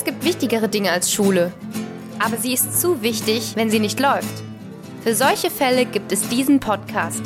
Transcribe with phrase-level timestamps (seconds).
[0.00, 1.52] Es gibt wichtigere Dinge als Schule.
[2.18, 4.42] Aber sie ist zu wichtig, wenn sie nicht läuft.
[5.04, 7.20] Für solche Fälle gibt es diesen Podcast.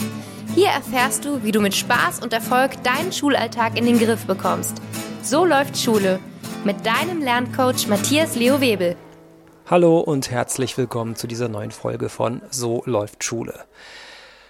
[0.56, 4.82] Hier erfährst du, wie du mit Spaß und Erfolg deinen Schulalltag in den Griff bekommst.
[5.22, 6.18] So läuft Schule.
[6.64, 8.96] Mit deinem Lerncoach Matthias Leo Webel.
[9.66, 13.66] Hallo und herzlich willkommen zu dieser neuen Folge von So läuft Schule.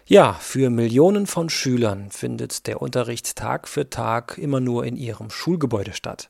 [0.06, 5.28] Ja, für Millionen von Schülern findet der Unterricht Tag für Tag immer nur in ihrem
[5.28, 6.28] Schulgebäude statt.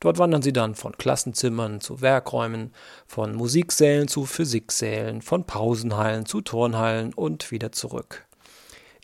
[0.00, 2.72] Dort wandern sie dann von Klassenzimmern zu Werkräumen,
[3.06, 8.24] von Musiksälen zu Physiksälen, von Pausenhallen zu Turnhallen und wieder zurück.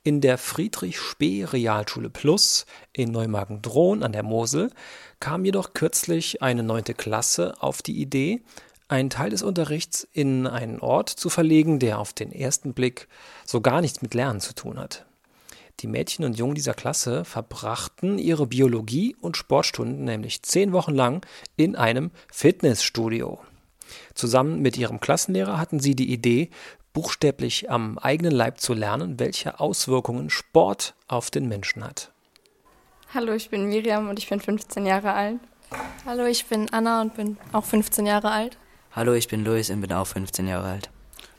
[0.07, 4.71] In der Friedrich Spee Realschule Plus in Neumagen-Drohn an der Mosel
[5.19, 8.43] kam jedoch kürzlich eine neunte Klasse auf die Idee,
[8.87, 13.09] einen Teil des Unterrichts in einen Ort zu verlegen, der auf den ersten Blick
[13.47, 15.07] so gar nichts mit Lernen zu tun hat.
[15.81, 21.27] Die Mädchen und Jungen dieser Klasse verbrachten ihre Biologie- und Sportstunden nämlich zehn Wochen lang
[21.57, 23.41] in einem Fitnessstudio.
[24.15, 26.51] Zusammen mit ihrem Klassenlehrer hatten sie die Idee,
[26.93, 32.13] buchstäblich am eigenen Leib zu lernen, welche Auswirkungen Sport auf den Menschen hat.
[33.13, 35.41] Hallo, ich bin Miriam und ich bin 15 Jahre alt.
[36.07, 38.57] Hallo, ich bin Anna und bin auch 15 Jahre alt.
[38.93, 40.91] Hallo, ich bin Luis und bin auch 15 Jahre alt.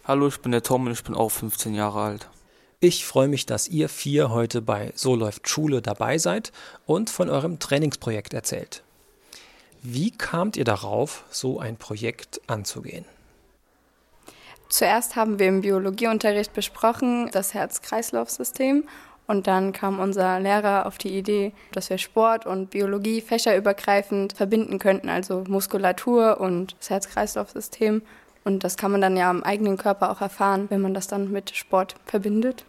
[0.03, 2.29] Hallo, ich bin der Tom und ich bin auch 15 Jahre alt.
[2.79, 6.51] Ich freue mich, dass ihr vier heute bei So läuft Schule dabei seid
[6.85, 8.83] und von eurem Trainingsprojekt erzählt.
[9.81, 13.05] Wie kamt ihr darauf, so ein Projekt anzugehen?
[14.67, 18.83] Zuerst haben wir im Biologieunterricht besprochen das Herz-Kreislauf-System
[19.27, 24.79] und dann kam unser Lehrer auf die Idee, dass wir Sport und Biologie fächerübergreifend verbinden
[24.79, 28.01] könnten, also Muskulatur und das Herz-Kreislauf-System.
[28.45, 31.31] Und das kann man dann ja am eigenen Körper auch erfahren, wenn man das dann
[31.31, 32.63] mit Sport verbindet.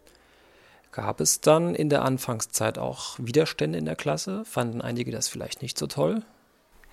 [0.91, 4.46] Gab es dann in der Anfangszeit auch Widerstände in der Klasse?
[4.46, 6.22] Fanden einige das vielleicht nicht so toll?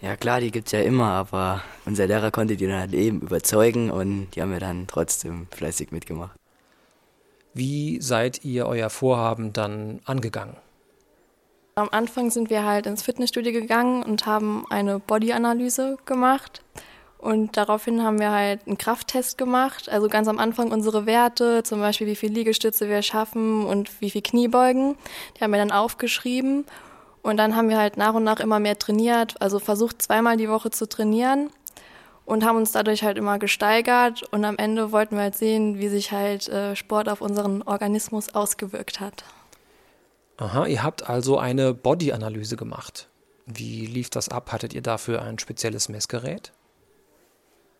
[0.02, 3.90] Ja klar, die gibt's ja immer, aber unser Lehrer konnte die dann halt eben überzeugen
[3.90, 6.38] und die haben wir dann trotzdem fleißig mitgemacht.
[7.54, 10.58] Wie seid ihr euer Vorhaben dann angegangen?
[11.76, 16.62] Am Anfang sind wir halt ins Fitnessstudio gegangen und haben eine Bodyanalyse gemacht.
[17.24, 19.88] Und daraufhin haben wir halt einen Krafttest gemacht.
[19.88, 24.10] Also ganz am Anfang unsere Werte, zum Beispiel wie viel Liegestütze wir schaffen und wie
[24.10, 24.98] viel Kniebeugen.
[25.38, 26.66] Die haben wir dann aufgeschrieben.
[27.22, 29.42] Und dann haben wir halt nach und nach immer mehr trainiert.
[29.42, 31.50] Also versucht zweimal die Woche zu trainieren
[32.26, 35.88] und haben uns dadurch halt immer gesteigert und am Ende wollten wir halt sehen, wie
[35.88, 39.24] sich halt äh, Sport auf unseren Organismus ausgewirkt hat.
[40.36, 43.08] Aha, ihr habt also eine Body-Analyse gemacht.
[43.46, 44.52] Wie lief das ab?
[44.52, 46.52] Hattet ihr dafür ein spezielles Messgerät?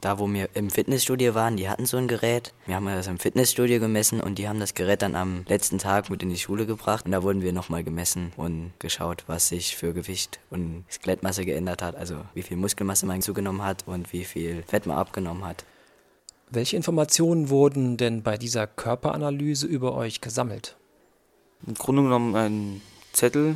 [0.04, 2.54] Da wo wir im Fitnessstudio waren, die hatten so ein Gerät.
[2.66, 6.10] Wir haben das im Fitnessstudio gemessen und die haben das Gerät dann am letzten Tag
[6.10, 7.06] mit in die Schule gebracht.
[7.06, 11.82] Und da wurden wir nochmal gemessen und geschaut, was sich für Gewicht und Skelettmasse geändert
[11.82, 11.96] hat.
[11.96, 15.64] Also wie viel Muskelmasse man zugenommen hat und wie viel Fett man abgenommen hat.
[16.50, 20.76] Welche Informationen wurden denn bei dieser Körperanalyse über euch gesammelt?
[21.66, 22.82] Im Grunde genommen ein
[23.14, 23.56] Zettel,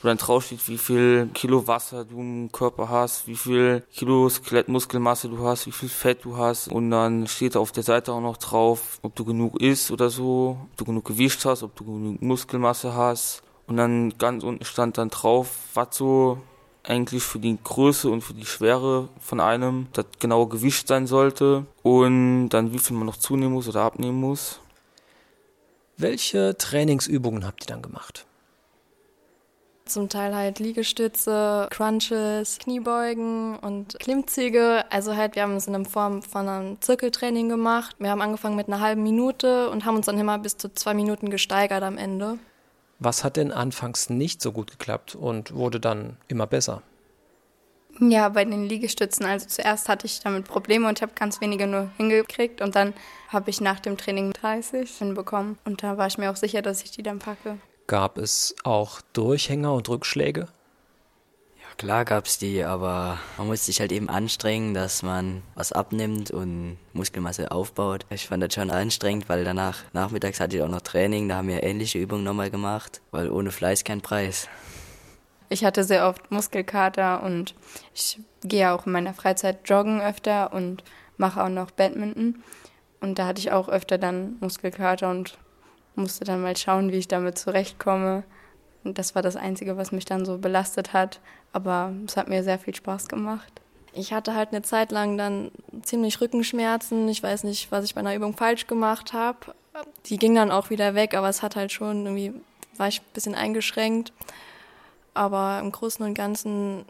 [0.00, 5.28] wo dann draufsteht, wie viel Kilo Wasser du im Körper hast, wie viel Kilo Skelettmuskelmasse
[5.28, 8.38] du hast, wie viel Fett du hast und dann steht auf der Seite auch noch
[8.38, 12.22] drauf, ob du genug isst oder so, ob du genug Gewicht hast, ob du genug
[12.22, 16.38] Muskelmasse hast und dann ganz unten stand dann drauf, was so
[16.82, 21.66] eigentlich für die Größe und für die Schwere von einem das genaue Gewicht sein sollte
[21.82, 24.60] und dann wie viel man noch zunehmen muss oder abnehmen muss.
[25.98, 28.24] Welche Trainingsübungen habt ihr dann gemacht?
[29.90, 34.84] Zum Teil halt Liegestütze, Crunches, Kniebeugen und Klimmzüge.
[34.88, 37.96] Also halt, wir haben es in der Form von einem Zirkeltraining gemacht.
[37.98, 40.94] Wir haben angefangen mit einer halben Minute und haben uns dann immer bis zu zwei
[40.94, 42.38] Minuten gesteigert am Ende.
[43.00, 46.82] Was hat denn anfangs nicht so gut geklappt und wurde dann immer besser?
[47.98, 49.26] Ja, bei den Liegestützen.
[49.26, 52.94] Also zuerst hatte ich damit Probleme und ich habe ganz wenige nur hingekriegt und dann
[53.28, 56.84] habe ich nach dem Training 30 hinbekommen und da war ich mir auch sicher, dass
[56.84, 57.58] ich die dann packe.
[57.90, 60.46] Gab es auch Durchhänger und Rückschläge?
[61.60, 65.72] Ja, klar gab es die, aber man muss sich halt eben anstrengen, dass man was
[65.72, 68.06] abnimmt und Muskelmasse aufbaut.
[68.10, 71.48] Ich fand das schon anstrengend, weil danach, nachmittags hatte ich auch noch Training, da haben
[71.48, 74.48] wir ähnliche Übungen nochmal gemacht, weil ohne Fleiß kein Preis.
[75.48, 77.56] Ich hatte sehr oft Muskelkater und
[77.92, 80.84] ich gehe auch in meiner Freizeit joggen öfter und
[81.16, 82.44] mache auch noch Badminton.
[83.00, 85.38] Und da hatte ich auch öfter dann Muskelkater und
[85.94, 88.24] musste dann mal schauen, wie ich damit zurechtkomme.
[88.84, 91.20] Und das war das Einzige, was mich dann so belastet hat.
[91.52, 93.60] Aber es hat mir sehr viel Spaß gemacht.
[93.92, 95.50] Ich hatte halt eine Zeit lang dann
[95.82, 97.08] ziemlich Rückenschmerzen.
[97.08, 99.54] Ich weiß nicht, was ich bei einer Übung falsch gemacht habe.
[100.06, 102.32] Die ging dann auch wieder weg, aber es hat halt schon irgendwie,
[102.76, 104.12] war ich ein bisschen eingeschränkt.
[105.12, 106.84] Aber im Großen und Ganzen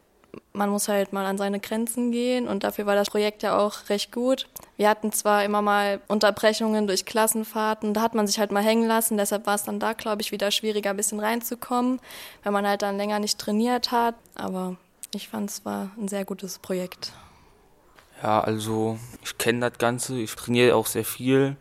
[0.52, 3.88] man muss halt mal an seine Grenzen gehen und dafür war das Projekt ja auch
[3.88, 4.46] recht gut.
[4.76, 8.86] Wir hatten zwar immer mal Unterbrechungen durch Klassenfahrten, da hat man sich halt mal hängen
[8.86, 12.00] lassen, deshalb war es dann da, glaube ich, wieder schwieriger, ein bisschen reinzukommen,
[12.42, 14.14] wenn man halt dann länger nicht trainiert hat.
[14.34, 14.76] Aber
[15.14, 17.12] ich fand es war ein sehr gutes Projekt.
[18.22, 21.56] Ja, also ich kenne das Ganze, ich trainiere auch sehr viel,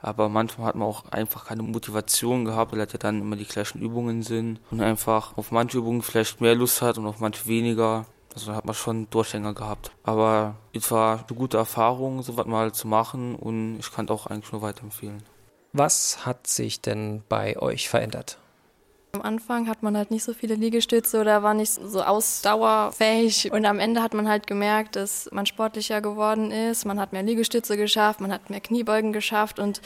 [0.00, 3.46] aber manchmal hat man auch einfach keine Motivation gehabt, weil das ja dann immer die
[3.46, 7.46] gleichen Übungen sind und einfach auf manche Übungen vielleicht mehr Lust hat und auf manche
[7.46, 8.06] weniger.
[8.34, 9.92] Also da hat man schon Durchhänger gehabt.
[10.02, 14.10] Aber es war eine gute Erfahrung, so was mal zu machen und ich kann es
[14.10, 15.22] auch eigentlich nur weiterempfehlen.
[15.72, 18.38] Was hat sich denn bei euch verändert?
[19.12, 23.52] Am Anfang hat man halt nicht so viele Liegestütze oder war nicht so ausdauerfähig.
[23.52, 26.84] Und am Ende hat man halt gemerkt, dass man sportlicher geworden ist.
[26.84, 29.80] Man hat mehr Liegestütze geschafft, man hat mehr Kniebeugen geschafft und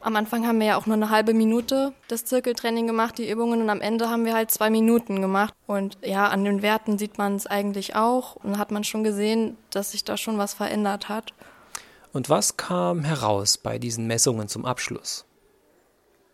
[0.00, 3.62] am Anfang haben wir ja auch nur eine halbe Minute das Zirkeltraining gemacht, die Übungen,
[3.62, 5.54] und am Ende haben wir halt zwei Minuten gemacht.
[5.66, 9.56] Und ja, an den Werten sieht man es eigentlich auch und hat man schon gesehen,
[9.70, 11.32] dass sich da schon was verändert hat.
[12.12, 15.24] Und was kam heraus bei diesen Messungen zum Abschluss?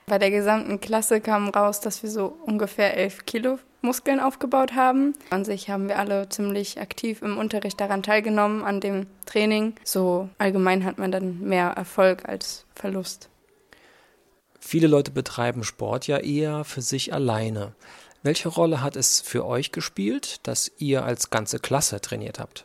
[0.06, 5.14] Bei der gesamten Klasse kam raus, dass wir so ungefähr elf Kilo Muskeln aufgebaut haben.
[5.31, 9.75] An sich haben wir alle ziemlich aktiv im Unterricht daran teilgenommen, an dem Training.
[9.84, 13.28] So allgemein hat man dann mehr Erfolg als Verlust.
[14.66, 17.75] Viele Leute betreiben Sport ja eher für sich alleine.
[18.22, 22.64] Welche Rolle hat es für euch gespielt, dass ihr als ganze Klasse trainiert habt?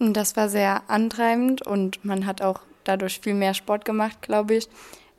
[0.00, 4.68] Das war sehr antreibend und man hat auch dadurch viel mehr Sport gemacht, glaube ich.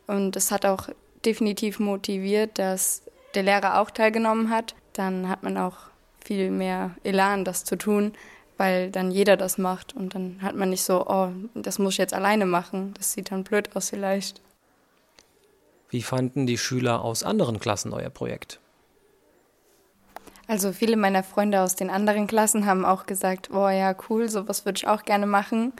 [0.05, 0.89] Und es hat auch
[1.23, 3.01] definitiv motiviert, dass
[3.33, 4.75] der Lehrer auch teilgenommen hat.
[4.91, 5.77] Dann hat man auch
[6.19, 8.13] viel mehr Elan, das zu tun,
[8.57, 11.99] weil dann jeder das macht und dann hat man nicht so, oh, das muss ich
[11.99, 12.93] jetzt alleine machen.
[12.97, 14.41] Das sieht dann blöd aus vielleicht.
[15.95, 18.59] Wie fanden die Schüler aus anderen Klassen euer Projekt?
[20.45, 24.65] Also viele meiner Freunde aus den anderen Klassen haben auch gesagt, oh ja, cool, sowas
[24.65, 25.71] würde ich auch gerne machen.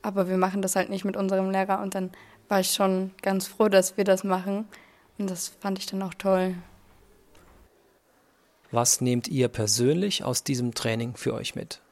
[0.00, 2.10] Aber wir machen das halt nicht mit unserem Lehrer und dann
[2.48, 4.66] war ich schon ganz froh, dass wir das machen.
[5.18, 6.54] Und das fand ich dann auch toll.
[8.70, 11.82] Was nehmt ihr persönlich aus diesem Training für euch mit?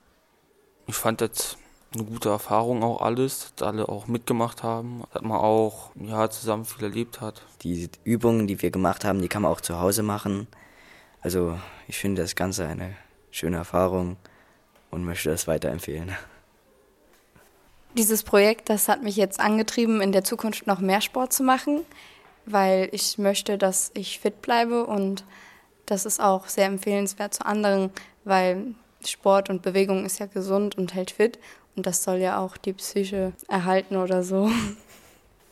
[0.87, 1.59] Ich fand das
[1.94, 6.64] eine gute Erfahrung auch alles, dass alle auch mitgemacht haben, dass man auch ja, zusammen
[6.64, 7.43] viel erlebt hat.
[7.62, 10.46] Die Übungen, die wir gemacht haben, die kann man auch zu Hause machen.
[11.23, 12.94] Also ich finde das Ganze eine
[13.31, 14.17] schöne Erfahrung
[14.90, 16.14] und möchte das weiterempfehlen.
[17.94, 21.81] Dieses Projekt, das hat mich jetzt angetrieben, in der Zukunft noch mehr Sport zu machen,
[22.44, 25.25] weil ich möchte, dass ich fit bleibe und
[25.87, 27.90] das ist auch sehr empfehlenswert zu anderen,
[28.25, 28.75] weil
[29.05, 31.39] Sport und Bewegung ist ja gesund und hält fit
[31.77, 34.50] und das soll ja auch die Psyche erhalten oder so.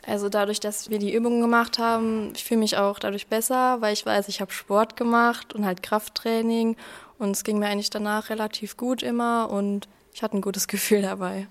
[0.09, 3.93] Also dadurch, dass wir die Übungen gemacht haben, ich fühle mich auch dadurch besser, weil
[3.93, 6.77] ich weiß, ich habe Sport gemacht und halt Krafttraining
[7.19, 11.03] und es ging mir eigentlich danach relativ gut immer und ich hatte ein gutes Gefühl
[11.03, 11.49] dabei.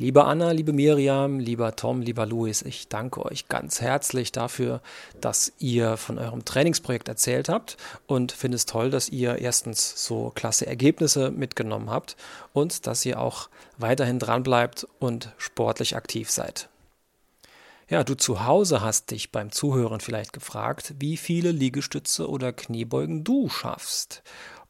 [0.00, 4.80] Liebe Anna, liebe Miriam, lieber Tom, lieber Luis, ich danke euch ganz herzlich dafür,
[5.20, 10.30] dass ihr von eurem Trainingsprojekt erzählt habt und finde es toll, dass ihr erstens so
[10.36, 12.16] klasse Ergebnisse mitgenommen habt
[12.52, 16.68] und dass ihr auch weiterhin dran bleibt und sportlich aktiv seid.
[17.88, 23.24] Ja, du zu Hause hast dich beim Zuhören vielleicht gefragt, wie viele Liegestütze oder Kniebeugen
[23.24, 24.22] du schaffst.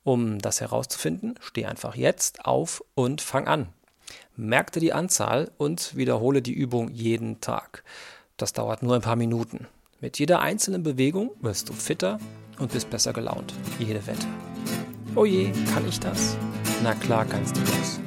[0.05, 3.69] Um das herauszufinden, steh einfach jetzt auf und fang an.
[4.41, 7.83] Merkte die Anzahl und wiederhole die Übung jeden Tag.
[8.37, 9.67] Das dauert nur ein paar Minuten.
[10.01, 12.21] Mit jeder einzelnen Bewegung wirst du fitter
[12.61, 13.53] und bist besser gelaunt.
[13.81, 14.29] Jede Wette.
[15.17, 16.37] Oh je, kann ich das?
[16.85, 17.99] Na klar kannst du das.